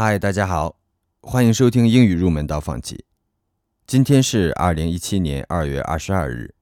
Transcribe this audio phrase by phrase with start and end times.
[0.00, 0.78] 嗨，大家好，
[1.22, 3.04] 欢迎收听英语入门到放弃。
[3.84, 6.54] 今天是二零一七年二月二十二日，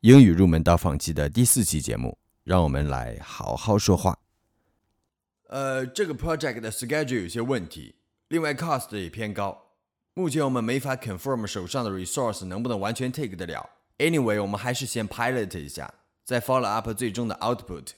[0.00, 4.18] 英语入门到放弃的第四期节目，让我们来好好说话。
[5.46, 7.94] 呃，这个 project 的 schedule 有些问题，
[8.26, 9.68] 另外 cost 也偏高，
[10.14, 13.70] 目前我们没法 confirm 手上的 resource 能不能完全 take 得了。
[13.98, 15.94] Anyway，我们还是先 pilot 一下，
[16.24, 17.90] 再 follow up 最终的 output，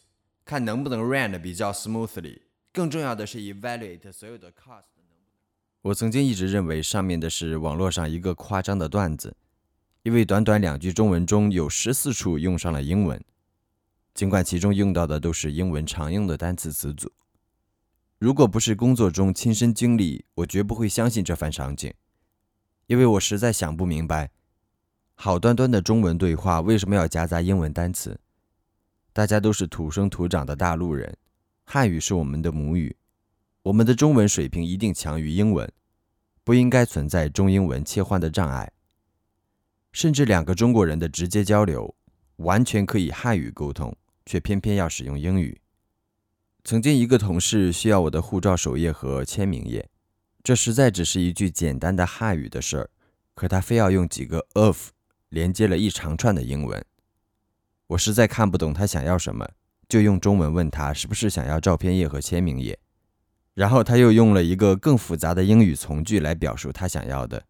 [0.44, 2.40] 看能不能 run 的比较 smoothly。
[2.78, 4.84] 更重要的是 evaluate 所有的 cost。
[5.82, 9.36] 我曾经一直认为上面的是网络上一个夸张的段子，
[10.04, 13.20] 因为短短两句中文中有十四处用上了英文，
[14.14, 17.10] 尽管其中用到的都是英文常用的单词词组。
[18.20, 21.92] 如果不是工作中亲身经历，我绝不会相信这番场景，
[22.86, 24.30] 因为我实在想不明白，
[25.16, 28.20] 好端端的中文对话为什么要夹杂英文单词？
[29.12, 31.18] 大家都是土生土长的大陆人。
[31.70, 32.96] 汉语是我们的母语，
[33.64, 35.70] 我们的中文水平一定强于英文，
[36.42, 38.72] 不应该存在中英文切换的障碍。
[39.92, 41.94] 甚至两个中国人的直接交流，
[42.36, 45.60] 完全可以汉语沟通，却偏偏要使用英语。
[46.64, 49.90] 曾经一个同事需要我的护照首页和签名页，
[50.42, 52.90] 这实在只是一句简单的汉语的事儿，
[53.34, 54.92] 可他非要用几个 of
[55.28, 56.82] 连接了一长串的英文，
[57.88, 59.46] 我实在看不懂他想要什么。
[59.88, 62.78] 就用中文问他是不是想要照片页和签名页，
[63.54, 67.44] 然后他又用了一个更复杂的英语从句来表述他想要的。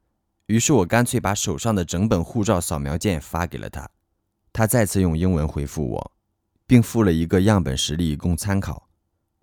[0.47, 3.91] 于是我干脆把手上的整本护照扫描件发给了他，
[4.53, 6.13] 他再次用英文回复我，
[6.67, 8.89] 并附了一个样本实例供参考。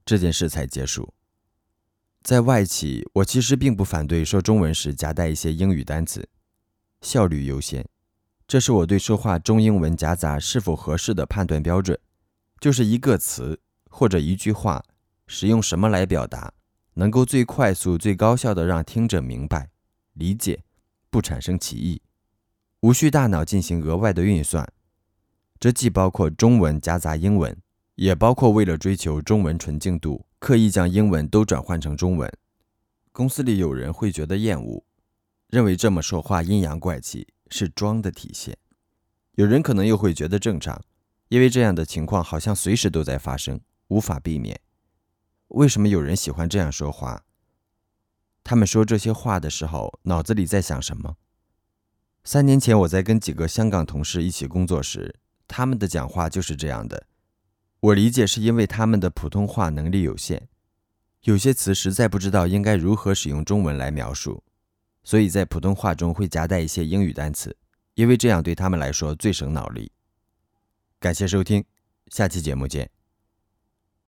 [0.06, 1.14] 这件事才结束。
[2.24, 6.28] 在外企，我其实并不反对说中文时夹带一些英语单词，
[7.02, 7.86] 效率优先，
[8.48, 12.00] 这是我对说话中英文夹杂是否合适的判断标准。
[12.60, 14.84] 就是一个词或者一句话，
[15.28, 16.54] 使用什么来表达，
[16.96, 19.70] 能够最快速、最高效的让听者明白、
[20.14, 20.64] 理解，
[21.10, 22.02] 不产生歧义，
[22.82, 24.68] 无需大脑进行额外的运算。
[25.60, 27.56] 这既包括中文夹杂英文，
[27.96, 32.32] 也包括为了追求中文纯净度，刻意将英文都转换成中文。
[33.12, 34.84] 公司里有人会觉得厌恶，
[35.48, 38.54] 认为这么说话阴阳怪气，是装的体现；
[39.36, 40.84] 有人可能又会觉得正常。
[41.30, 44.60] 因为这样的情况好像随时都在发生，无法避免。
[45.50, 47.24] 为什么有人喜欢这样说话？
[48.44, 51.16] 他们说这些话的时候，脑子里在想什么？
[52.24, 55.16] 三年前我在跟几个香港同事一起工作时，
[55.48, 57.08] 他们的讲话就是这样的。
[57.80, 60.48] 我理解是因为他们的普通话能力有限，
[61.22, 64.44] 有些词实在不知道应该如何使用中文来描述，
[65.04, 67.56] 所以在普通话中会夹带一些英语单词，
[67.94, 69.92] 因为这样对他们来说最省脑力。
[71.00, 71.64] 感谢收听，
[72.08, 72.95] 下期节目见。